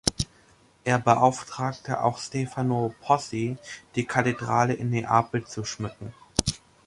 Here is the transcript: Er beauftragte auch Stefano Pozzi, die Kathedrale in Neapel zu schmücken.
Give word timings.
Er 0.83 0.97
beauftragte 0.97 2.01
auch 2.03 2.17
Stefano 2.17 2.91
Pozzi, 3.01 3.57
die 3.93 4.05
Kathedrale 4.07 4.73
in 4.73 4.89
Neapel 4.89 5.45
zu 5.45 5.63
schmücken. 5.63 6.11